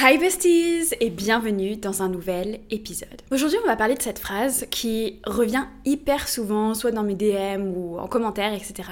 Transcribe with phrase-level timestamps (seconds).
[0.00, 3.20] Hi besties et bienvenue dans un nouvel épisode.
[3.32, 7.72] Aujourd'hui on va parler de cette phrase qui revient hyper souvent, soit dans mes DM
[7.74, 8.90] ou en commentaire, etc.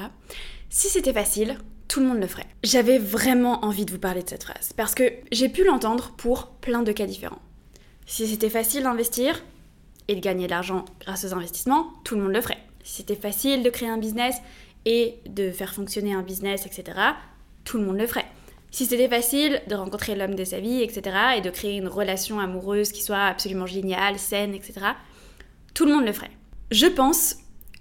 [0.69, 2.49] Si c'était facile, tout le monde le ferait.
[2.65, 6.49] J'avais vraiment envie de vous parler de cette phrase parce que j'ai pu l'entendre pour
[6.49, 7.43] plein de cas différents.
[8.07, 9.45] Si c'était facile d'investir
[10.09, 12.59] et de gagner de l'argent grâce aux investissements, tout le monde le ferait.
[12.83, 14.39] Si c'était facile de créer un business
[14.87, 16.99] et de faire fonctionner un business, etc.,
[17.63, 18.27] tout le monde le ferait.
[18.71, 22.41] Si c'était facile de rencontrer l'homme de sa vie, etc., et de créer une relation
[22.41, 24.75] amoureuse qui soit absolument géniale, saine, etc.,
[25.75, 26.31] tout le monde le ferait.
[26.71, 27.37] Je pense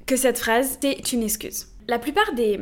[0.06, 1.68] que cette phrase, c'est une excuse.
[1.88, 2.60] La plupart des,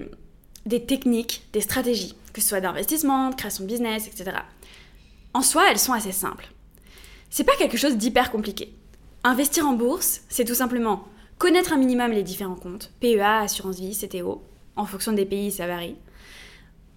[0.85, 4.37] techniques, des stratégies, que ce soit d'investissement, de création de business, etc.,
[5.33, 6.47] en soi, elles sont assez simples.
[7.29, 8.73] C'est pas quelque chose d'hyper compliqué.
[9.23, 11.07] Investir en bourse, c'est tout simplement
[11.39, 14.43] connaître un minimum les différents comptes, PEA, assurance vie, CTO,
[14.75, 15.97] en fonction des pays, ça varie.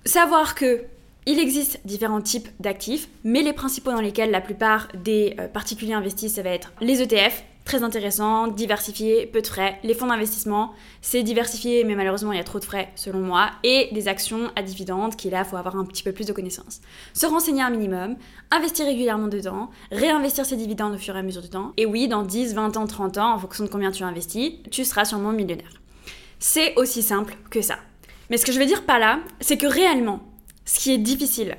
[0.04, 0.84] Savoir que
[1.26, 5.94] il existe différents types d'actifs, mais les principaux dans lesquels la plupart des euh, particuliers
[5.94, 9.78] investissent, ça va être les ETF, très intéressants, diversifiés, peu de frais.
[9.82, 13.50] Les fonds d'investissement, c'est diversifié, mais malheureusement, il y a trop de frais, selon moi.
[13.64, 16.80] Et des actions à dividendes, qui là, faut avoir un petit peu plus de connaissances.
[17.12, 18.14] Se renseigner un minimum,
[18.52, 21.72] investir régulièrement dedans, réinvestir ces dividendes au fur et à mesure du temps.
[21.76, 24.84] Et oui, dans 10, 20 ans, 30 ans, en fonction de combien tu investis, tu
[24.84, 25.82] seras sûrement millionnaire.
[26.38, 27.78] C'est aussi simple que ça.
[28.30, 30.20] Mais ce que je veux dire par là, c'est que réellement,
[30.66, 31.56] ce qui est difficile,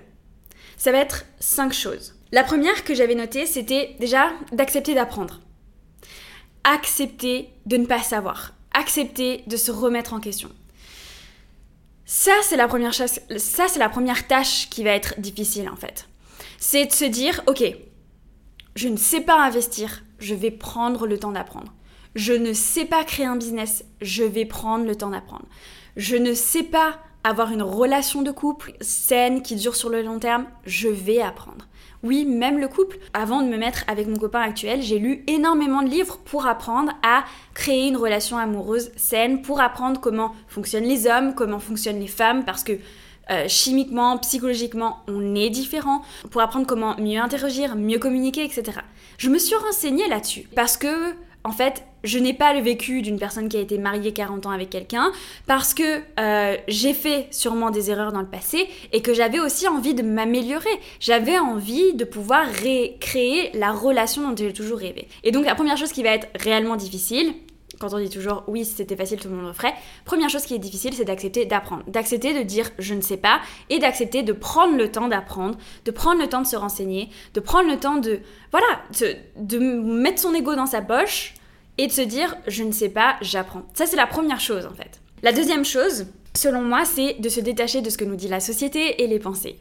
[0.78, 2.14] ça va être cinq choses.
[2.32, 5.40] La première que j'avais notée, c'était déjà d'accepter d'apprendre.
[6.64, 8.54] Accepter de ne pas savoir.
[8.74, 10.50] Accepter de se remettre en question.
[12.06, 15.76] Ça, c'est la première chose, ça, c'est la première tâche qui va être difficile en
[15.76, 16.08] fait.
[16.58, 17.64] C'est de se dire, ok,
[18.76, 21.74] je ne sais pas investir, je vais prendre le temps d'apprendre.
[22.16, 25.46] Je ne sais pas créer un business, je vais prendre le temps d'apprendre.
[25.98, 30.20] Je ne sais pas avoir une relation de couple saine qui dure sur le long
[30.20, 31.68] terme, je vais apprendre.
[32.04, 33.00] Oui, même le couple.
[33.14, 36.94] Avant de me mettre avec mon copain actuel, j'ai lu énormément de livres pour apprendre
[37.04, 42.08] à créer une relation amoureuse saine, pour apprendre comment fonctionnent les hommes, comment fonctionnent les
[42.08, 42.74] femmes, parce que
[43.30, 48.80] euh, chimiquement, psychologiquement, on est différent, pour apprendre comment mieux interagir, mieux communiquer, etc.
[49.18, 51.14] Je me suis renseignée là-dessus, parce que
[51.48, 54.50] en fait, je n'ai pas le vécu d'une personne qui a été mariée 40 ans
[54.52, 55.14] avec quelqu'un
[55.46, 59.66] parce que euh, j'ai fait sûrement des erreurs dans le passé et que j'avais aussi
[59.66, 60.70] envie de m'améliorer.
[61.00, 65.08] J'avais envie de pouvoir récréer la relation dont j'ai toujours rêvé.
[65.24, 67.34] Et donc la première chose qui va être réellement difficile,
[67.80, 69.74] quand on dit toujours oui, si c'était facile, tout le monde le ferait.
[70.04, 71.84] Première chose qui est difficile, c'est d'accepter d'apprendre.
[71.88, 75.92] D'accepter de dire je ne sais pas et d'accepter de prendre le temps d'apprendre, de
[75.92, 78.20] prendre le temps de se renseigner, de prendre le temps de,
[78.52, 78.68] voilà,
[79.38, 81.34] de mettre son ego dans sa poche
[81.78, 83.64] et de se dire je ne sais pas, j'apprends.
[83.74, 85.00] Ça c'est la première chose en fait.
[85.24, 86.06] La deuxième chose,
[86.36, 89.20] selon moi, c'est de se détacher de ce que nous dit la société et les
[89.20, 89.58] pensées.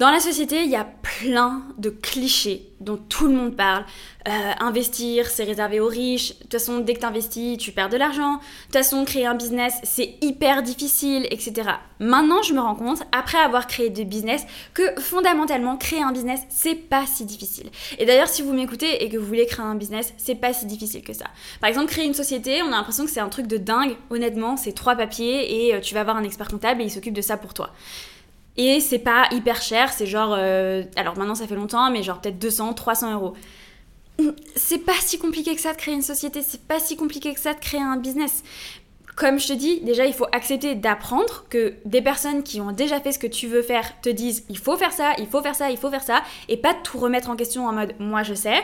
[0.00, 3.84] Dans la société, il y a plein de clichés dont tout le monde parle.
[4.26, 6.38] Euh, investir, c'est réservé aux riches.
[6.38, 8.36] De toute façon, dès que tu investis, tu perds de l'argent.
[8.36, 11.72] De toute façon, créer un business, c'est hyper difficile, etc.
[11.98, 16.40] Maintenant, je me rends compte, après avoir créé des business, que fondamentalement, créer un business,
[16.48, 17.68] c'est pas si difficile.
[17.98, 20.64] Et d'ailleurs, si vous m'écoutez et que vous voulez créer un business, c'est pas si
[20.64, 21.26] difficile que ça.
[21.60, 23.98] Par exemple, créer une société, on a l'impression que c'est un truc de dingue.
[24.08, 27.12] Honnêtement, c'est trois papiers et euh, tu vas avoir un expert comptable et il s'occupe
[27.12, 27.74] de ça pour toi.
[28.56, 30.34] Et c'est pas hyper cher, c'est genre.
[30.36, 33.34] Euh, alors maintenant ça fait longtemps, mais genre peut-être 200, 300 euros.
[34.54, 37.40] C'est pas si compliqué que ça de créer une société, c'est pas si compliqué que
[37.40, 38.42] ça de créer un business.
[39.16, 43.00] Comme je te dis, déjà il faut accepter d'apprendre que des personnes qui ont déjà
[43.00, 45.54] fait ce que tu veux faire te disent il faut faire ça, il faut faire
[45.54, 48.34] ça, il faut faire ça, et pas tout remettre en question en mode moi je
[48.34, 48.62] sais.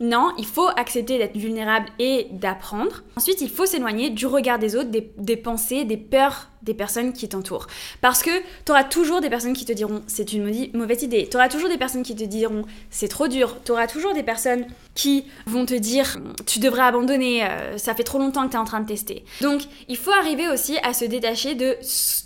[0.00, 3.02] Non, il faut accepter d'être vulnérable et d'apprendre.
[3.16, 7.12] Ensuite, il faut s'éloigner du regard des autres, des, des pensées, des peurs des personnes
[7.12, 7.66] qui t'entourent.
[8.00, 8.30] Parce que
[8.64, 11.28] tu auras toujours des personnes qui te diront c'est une mauvaise idée.
[11.30, 13.56] Tu auras toujours des personnes qui te diront c'est trop dur.
[13.64, 18.04] Tu auras toujours des personnes qui vont te dire tu devrais abandonner, euh, ça fait
[18.04, 19.24] trop longtemps que tu es en train de tester.
[19.40, 21.76] Donc il faut arriver aussi à se détacher de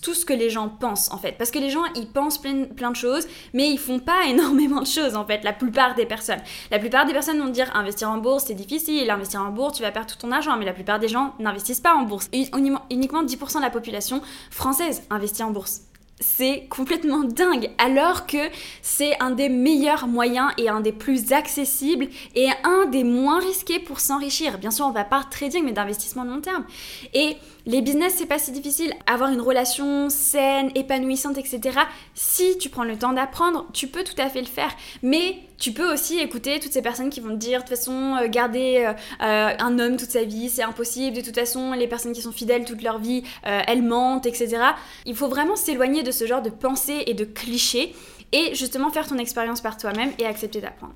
[0.02, 1.32] tout ce que les gens pensent en fait.
[1.32, 4.86] Parce que les gens ils pensent plein, de choses, mais ils font pas énormément de
[4.86, 6.40] choses en fait, la plupart des personnes.
[6.70, 9.82] La plupart des personnes vont dire investir en bourse c'est difficile, investir en bourse tu
[9.82, 12.28] vas perdre tout ton argent, mais la plupart des gens n'investissent pas en bourse.
[12.32, 15.82] Uniquement 10% de la population française investit en bourse.
[16.18, 18.38] C'est complètement dingue, alors que
[18.80, 23.78] c'est un des meilleurs moyens et un des plus accessibles et un des moins risqués
[23.78, 24.56] pour s'enrichir.
[24.56, 26.64] Bien sûr, on va pas trading, mais d'investissement long terme.
[27.12, 27.36] Et
[27.66, 28.92] les business, c'est pas si difficile.
[29.06, 31.80] Avoir une relation saine, épanouissante, etc.
[32.14, 34.70] Si tu prends le temps d'apprendre, tu peux tout à fait le faire.
[35.02, 38.16] Mais tu peux aussi écouter toutes ces personnes qui vont te dire de toute façon
[38.16, 38.92] euh, garder euh,
[39.22, 42.30] euh, un homme toute sa vie c'est impossible de toute façon les personnes qui sont
[42.30, 44.58] fidèles toute leur vie elles mentent etc
[45.06, 47.94] il faut vraiment s'éloigner de ce genre de pensées et de clichés
[48.32, 50.94] et justement faire ton expérience par toi-même et accepter d'apprendre.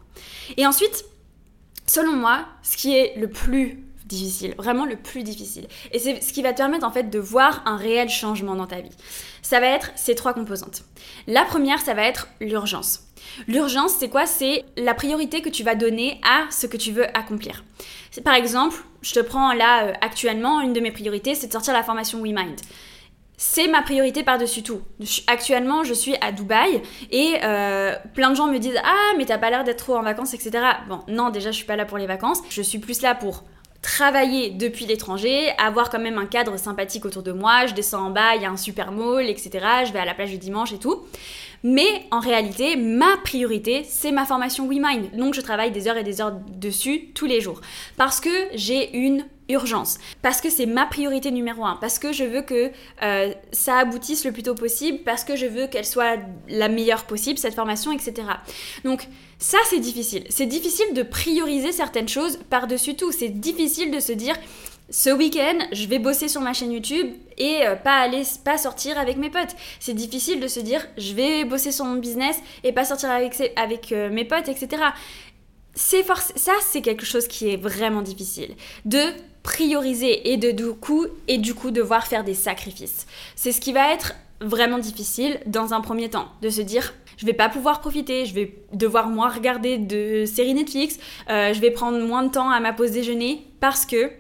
[0.56, 1.04] Et ensuite,
[1.86, 5.66] selon moi, ce qui est le plus difficile, vraiment le plus difficile.
[5.92, 8.66] Et c'est ce qui va te permettre en fait de voir un réel changement dans
[8.66, 8.90] ta vie.
[9.42, 10.82] Ça va être ces trois composantes.
[11.26, 13.04] La première, ça va être l'urgence.
[13.46, 14.26] L'urgence, c'est quoi?
[14.26, 17.64] C'est la priorité que tu vas donner à ce que tu veux accomplir.
[18.24, 21.72] Par exemple, je te prends là euh, actuellement, une de mes priorités, c'est de sortir
[21.72, 22.60] la formation WeMind
[23.42, 24.82] c'est ma priorité par-dessus tout.
[25.26, 29.38] Actuellement, je suis à Dubaï et euh, plein de gens me disent Ah, mais t'as
[29.38, 30.62] pas l'air d'être trop en vacances, etc.
[30.90, 32.42] Bon, non, déjà, je suis pas là pour les vacances.
[32.50, 33.44] Je suis plus là pour
[33.82, 38.10] travailler depuis l'étranger, avoir quand même un cadre sympathique autour de moi, je descends en
[38.10, 39.50] bas, il y a un super mall, etc.
[39.86, 41.04] Je vais à la plage du dimanche et tout.
[41.62, 45.16] Mais en réalité, ma priorité, c'est ma formation WeMind.
[45.16, 47.60] Donc je travaille des heures et des heures dessus tous les jours.
[47.96, 49.98] Parce que j'ai une urgence.
[50.22, 51.76] Parce que c'est ma priorité numéro un.
[51.76, 52.70] Parce que je veux que
[53.02, 55.00] euh, ça aboutisse le plus tôt possible.
[55.04, 56.18] Parce que je veux qu'elle soit
[56.48, 58.14] la meilleure possible, cette formation, etc.
[58.84, 59.08] Donc
[59.38, 60.24] ça, c'est difficile.
[60.28, 63.12] C'est difficile de prioriser certaines choses par-dessus tout.
[63.12, 64.36] C'est difficile de se dire
[64.90, 68.98] ce week-end, je vais bosser sur ma chaîne YouTube et euh, pas aller, pas sortir
[68.98, 69.54] avec mes potes.
[69.78, 73.40] C'est difficile de se dire, je vais bosser sur mon business et pas sortir avec,
[73.54, 74.82] avec euh, mes potes, etc.
[75.74, 78.56] Ça, c'est quelque chose qui est vraiment difficile.
[78.84, 79.00] De
[79.42, 83.06] prioriser et de du coup et du coup devoir faire des sacrifices.
[83.36, 87.26] C'est ce qui va être vraiment difficile dans un premier temps, de se dire je
[87.26, 90.98] vais pas pouvoir profiter, je vais devoir moins regarder de séries Netflix,
[91.28, 94.10] euh, je vais prendre moins de temps à ma pause déjeuner parce que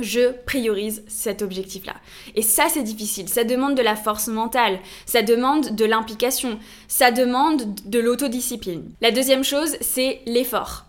[0.00, 1.94] je priorise cet objectif-là.
[2.36, 3.28] Et ça, c'est difficile.
[3.28, 6.58] Ça demande de la force mentale, ça demande de l'implication,
[6.88, 8.90] ça demande de l'autodiscipline.
[9.00, 10.86] La deuxième chose, c'est l'effort.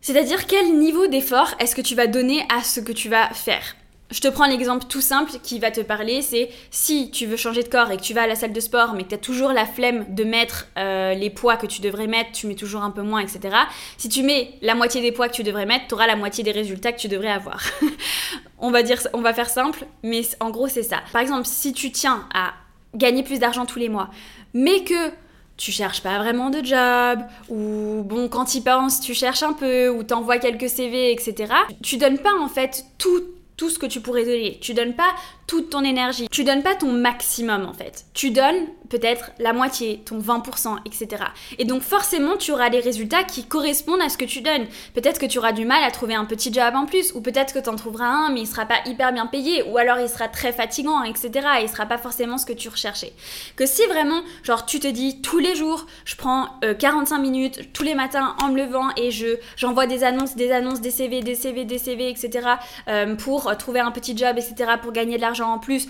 [0.00, 3.76] C'est-à-dire quel niveau d'effort est-ce que tu vas donner à ce que tu vas faire?
[4.10, 7.62] Je te prends l'exemple tout simple qui va te parler, c'est si tu veux changer
[7.62, 9.18] de corps et que tu vas à la salle de sport mais que tu as
[9.18, 12.82] toujours la flemme de mettre euh, les poids que tu devrais mettre, tu mets toujours
[12.82, 13.56] un peu moins, etc.
[13.98, 16.42] Si tu mets la moitié des poids que tu devrais mettre, tu auras la moitié
[16.42, 17.62] des résultats que tu devrais avoir.
[18.58, 21.02] on, va dire, on va faire simple, mais en gros c'est ça.
[21.12, 22.54] Par exemple, si tu tiens à
[22.96, 24.10] gagner plus d'argent tous les mois,
[24.54, 25.12] mais que
[25.60, 27.20] tu cherches pas vraiment de job,
[27.50, 31.52] ou bon, quand y penses, tu cherches un peu, ou t'envoies quelques CV, etc.
[31.82, 33.22] Tu donnes pas en fait tout
[33.58, 34.56] tout ce que tu pourrais donner.
[34.62, 35.14] Tu donnes pas
[35.46, 36.28] toute ton énergie.
[36.30, 38.06] Tu donnes pas ton maximum en fait.
[38.14, 41.24] Tu donnes peut-être la moitié, ton 20%, etc.
[41.58, 44.66] Et donc forcément, tu auras des résultats qui correspondent à ce que tu donnes.
[44.94, 47.54] Peut-être que tu auras du mal à trouver un petit job en plus, ou peut-être
[47.54, 50.08] que tu en trouveras un, mais il sera pas hyper bien payé, ou alors il
[50.08, 51.30] sera très fatigant, etc.
[51.60, 53.12] Et il sera pas forcément ce que tu recherchais.
[53.56, 56.48] Que si vraiment, genre, tu te dis tous les jours, je prends
[56.78, 60.50] 45 euh, minutes tous les matins en me levant et je j'envoie des annonces, des
[60.50, 62.48] annonces, des CV, des CV, des CV, etc.
[62.88, 64.72] Euh, pour trouver un petit job, etc.
[64.82, 65.86] pour gagner de l'argent en plus.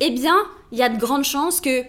[0.00, 0.36] Eh bien,
[0.72, 1.84] il y a de grandes chances que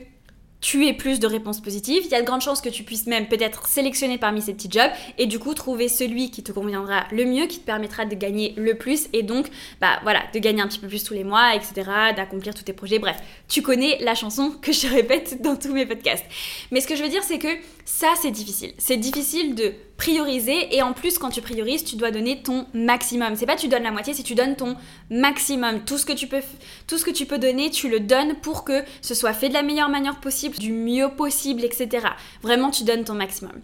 [0.66, 3.06] tu aies plus de réponses positives, il y a de grandes chances que tu puisses
[3.06, 4.90] même peut-être sélectionner parmi ces petits jobs
[5.20, 8.56] et du coup trouver celui qui te conviendra le mieux, qui te permettra de gagner
[8.58, 9.46] le plus et donc
[9.80, 11.84] bah voilà, de gagner un petit peu plus tous les mois, etc.,
[12.16, 12.98] d'accomplir tous tes projets.
[12.98, 13.18] Bref,
[13.48, 16.26] tu connais la chanson que je répète dans tous mes podcasts.
[16.72, 18.74] Mais ce que je veux dire, c'est que ça, c'est difficile.
[18.80, 20.76] C'est difficile de prioriser.
[20.76, 23.36] Et en plus quand tu priorises tu dois donner ton maximum.
[23.36, 24.76] C'est pas tu donnes la moitié c'est tu donnes ton
[25.10, 25.84] maximum.
[25.86, 26.42] Tout ce que tu peux
[26.88, 29.54] tout ce que tu peux donner tu le donnes pour que ce soit fait de
[29.54, 32.08] la meilleure manière possible du mieux possible etc
[32.42, 33.62] vraiment tu donnes ton maximum.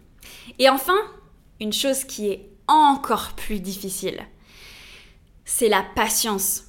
[0.59, 0.97] Et enfin
[1.59, 4.19] une chose qui est encore plus difficile
[5.45, 6.63] c'est la patience.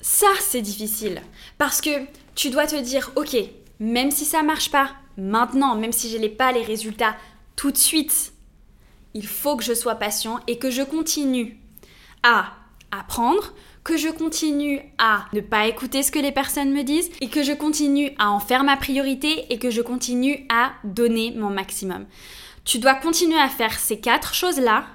[0.00, 1.20] Ça c'est difficile.
[1.58, 1.90] Parce que
[2.34, 3.36] tu dois te dire ok
[3.80, 7.16] même si ça marche pas maintenant même si je n'ai pas les résultats
[7.56, 8.33] tout de suite
[9.14, 11.56] il faut que je sois patient et que je continue
[12.22, 12.52] à
[12.90, 13.52] apprendre,
[13.84, 17.42] que je continue à ne pas écouter ce que les personnes me disent et que
[17.42, 22.06] je continue à en faire ma priorité et que je continue à donner mon maximum.
[22.64, 24.86] Tu dois continuer à faire ces quatre choses-là,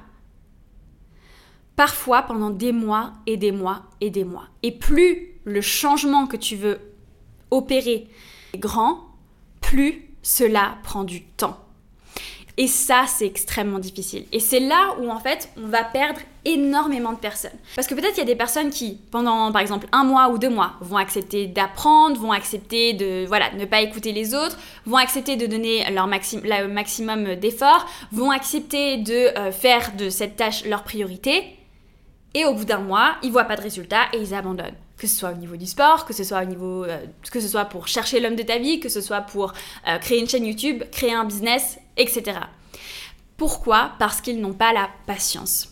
[1.75, 4.47] parfois pendant des mois et des mois et des mois.
[4.63, 6.79] Et plus le changement que tu veux
[7.51, 8.07] opérer
[8.53, 9.05] est grand,
[9.61, 11.68] plus cela prend du temps.
[12.59, 14.25] Et ça, c'est extrêmement difficile.
[14.33, 17.57] Et c'est là où, en fait, on va perdre énormément de personnes.
[17.73, 20.37] Parce que peut-être il y a des personnes qui, pendant par exemple un mois ou
[20.37, 24.97] deux mois, vont accepter d'apprendre, vont accepter de voilà, ne pas écouter les autres, vont
[24.97, 30.65] accepter de donner leur le maximum d'efforts, vont accepter de euh, faire de cette tâche
[30.65, 31.55] leur priorité.
[32.33, 35.15] Et au bout d'un mois, ils voient pas de résultat et ils abandonnent que ce
[35.15, 37.87] soit au niveau du sport, que ce soit au niveau, euh, que ce soit pour
[37.87, 39.53] chercher l'homme de ta vie, que ce soit pour
[39.87, 42.39] euh, créer une chaîne YouTube, créer un business, etc.
[43.37, 45.69] Pourquoi Parce qu'ils n'ont pas la patience.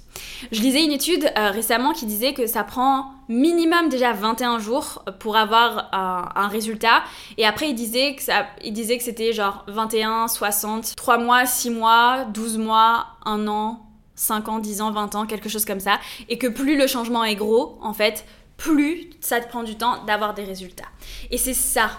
[0.52, 5.04] Je lisais une étude euh, récemment qui disait que ça prend minimum déjà 21 jours
[5.20, 7.04] pour avoir un, résultat.
[7.38, 8.24] Et après, il disait que,
[8.64, 13.86] il disait que c'était genre 21, 60, 3 mois, 6 mois, 12 mois, 1 an,
[14.16, 16.00] 5 ans, 10 ans, 20 ans, quelque chose comme ça.
[16.30, 20.04] Et que plus le changement est gros, en fait, plus ça te prend du temps
[20.06, 20.88] d'avoir des résultats.
[21.32, 21.90] Et c'est ça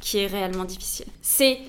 [0.00, 1.06] qui est réellement difficile.
[1.22, 1.60] C'est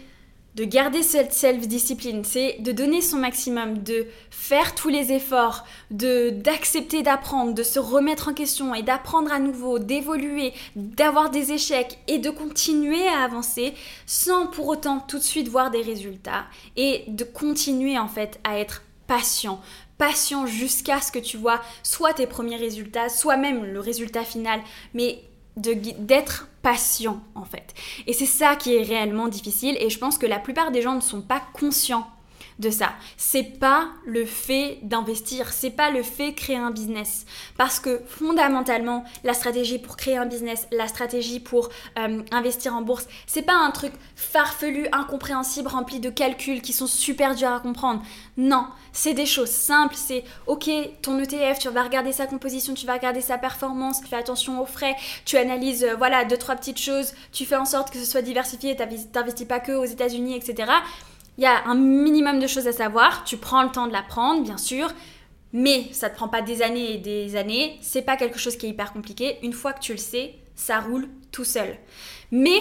[0.55, 6.29] de garder cette self-discipline, c'est de donner son maximum, de faire tous les efforts, de
[6.29, 11.97] d'accepter d'apprendre, de se remettre en question et d'apprendre à nouveau, d'évoluer, d'avoir des échecs
[12.07, 13.73] et de continuer à avancer
[14.05, 16.45] sans pour autant tout de suite voir des résultats
[16.75, 19.59] et de continuer en fait à être patient,
[19.97, 24.59] patient jusqu'à ce que tu vois soit tes premiers résultats, soit même le résultat final,
[24.93, 25.23] mais
[25.55, 27.73] d'être patient en fait.
[28.07, 30.95] Et c'est ça qui est réellement difficile et je pense que la plupart des gens
[30.95, 32.07] ne sont pas conscients
[32.59, 32.93] de ça.
[33.17, 37.25] C'est pas le fait d'investir, c'est pas le fait de créer un business.
[37.57, 42.81] Parce que fondamentalement, la stratégie pour créer un business, la stratégie pour euh, investir en
[42.81, 47.59] bourse, c'est pas un truc farfelu, incompréhensible, rempli de calculs qui sont super durs à
[47.59, 48.01] comprendre.
[48.37, 49.95] Non, c'est des choses simples.
[49.97, 50.69] C'est ok,
[51.01, 54.61] ton ETF, tu vas regarder sa composition, tu vas regarder sa performance, tu fais attention
[54.61, 54.95] aux frais,
[55.25, 58.21] tu analyses, euh, voilà, deux, trois petites choses, tu fais en sorte que ce soit
[58.21, 60.71] diversifié, t'investis pas que aux États-Unis, etc.
[61.37, 63.23] Il y a un minimum de choses à savoir.
[63.23, 64.91] Tu prends le temps de l'apprendre, bien sûr,
[65.51, 67.77] mais ça ne te prend pas des années et des années.
[67.81, 69.37] C'est pas quelque chose qui est hyper compliqué.
[69.43, 71.77] Une fois que tu le sais, ça roule tout seul.
[72.31, 72.59] Mais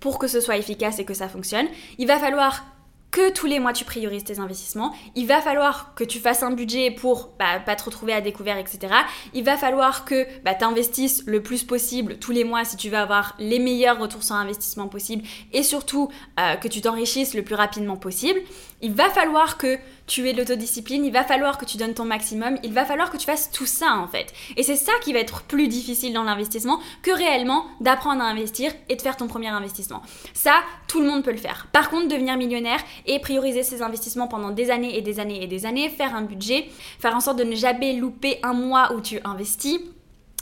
[0.00, 1.66] pour que ce soit efficace et que ça fonctionne,
[1.98, 2.64] il va falloir
[3.10, 4.94] que tous les mois tu priorises tes investissements.
[5.16, 8.56] Il va falloir que tu fasses un budget pour bah, pas te retrouver à découvert,
[8.56, 8.94] etc.
[9.34, 12.88] Il va falloir que bah, tu investisses le plus possible tous les mois si tu
[12.88, 17.42] veux avoir les meilleurs retours sur investissement possible et surtout euh, que tu t'enrichisses le
[17.42, 18.40] plus rapidement possible.
[18.82, 19.78] Il va falloir que
[20.10, 23.16] tu de l'autodiscipline, il va falloir que tu donnes ton maximum, il va falloir que
[23.16, 24.34] tu fasses tout ça en fait.
[24.56, 28.72] Et c'est ça qui va être plus difficile dans l'investissement que réellement d'apprendre à investir
[28.88, 30.02] et de faire ton premier investissement.
[30.34, 30.54] Ça,
[30.88, 31.68] tout le monde peut le faire.
[31.72, 35.46] Par contre, devenir millionnaire et prioriser ses investissements pendant des années et des années et
[35.46, 36.66] des années, faire un budget,
[36.98, 39.78] faire en sorte de ne jamais louper un mois où tu investis,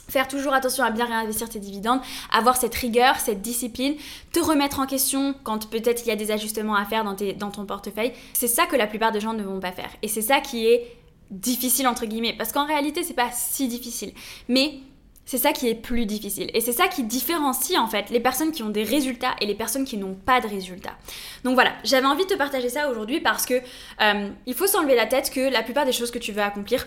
[0.08, 2.00] Faire toujours attention à bien réinvestir tes dividendes,
[2.32, 3.94] avoir cette rigueur, cette discipline,
[4.32, 7.66] te remettre en question quand peut-être il y a des ajustements à faire dans, ton
[7.66, 8.12] portefeuille.
[8.32, 9.90] C'est ça que la plupart des gens ne vont pas faire.
[10.02, 10.96] Et c'est ça qui est
[11.30, 12.34] difficile entre guillemets.
[12.36, 14.12] Parce qu'en réalité, c'est pas si difficile.
[14.48, 14.80] Mais
[15.28, 16.50] c'est ça qui est plus difficile.
[16.54, 19.54] Et c'est ça qui différencie en fait les personnes qui ont des résultats et les
[19.54, 20.97] personnes qui n'ont pas de résultats.
[21.44, 23.61] Donc voilà, j'avais envie de te partager ça aujourd'hui parce que
[24.00, 26.87] euh, il faut s'enlever la tête que la plupart des choses que tu veux accomplir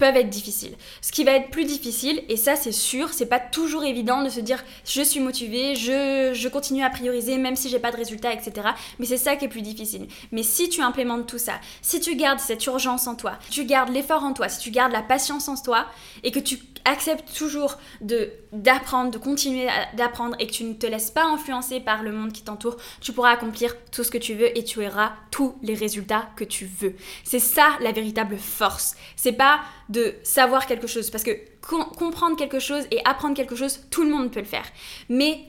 [0.00, 0.74] peuvent être difficiles.
[1.00, 4.30] Ce qui va être plus difficile, et ça c'est sûr, c'est pas toujours évident de
[4.30, 7.96] se dire je suis motivé, je, je continue à prioriser même si j'ai pas de
[7.96, 8.66] résultats, etc.
[8.98, 10.08] Mais c'est ça qui est plus difficile.
[10.32, 13.90] Mais si tu implémentes tout ça, si tu gardes cette urgence en toi, tu gardes
[13.90, 15.86] l'effort en toi, si tu gardes la patience en toi
[16.24, 20.86] et que tu acceptes toujours de d'apprendre, de continuer d'apprendre et que tu ne te
[20.86, 24.34] laisses pas influencer par le monde qui t'entoure, tu pourras accomplir tout ce que tu
[24.34, 26.94] veux et tu auras tous les résultats que tu veux.
[27.24, 28.96] C'est ça la véritable force.
[29.16, 33.80] C'est pas de savoir quelque chose parce que comprendre quelque chose et apprendre quelque chose,
[33.90, 34.66] tout le monde peut le faire.
[35.08, 35.40] Mais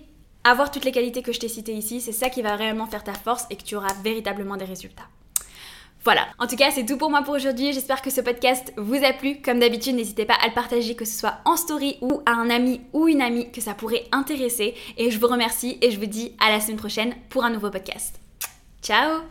[0.44, 3.04] avoir toutes les qualités que je t'ai citées ici, c'est ça qui va réellement faire
[3.04, 5.08] ta force et que tu auras véritablement des résultats.
[6.08, 9.04] Voilà, en tout cas c'est tout pour moi pour aujourd'hui, j'espère que ce podcast vous
[9.04, 9.42] a plu.
[9.42, 12.50] Comme d'habitude, n'hésitez pas à le partager, que ce soit en story ou à un
[12.50, 14.74] ami ou une amie que ça pourrait intéresser.
[14.96, 17.72] Et je vous remercie et je vous dis à la semaine prochaine pour un nouveau
[17.72, 18.22] podcast.
[18.82, 19.24] Ciao